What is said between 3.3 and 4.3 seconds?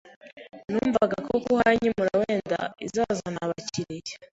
abakiriya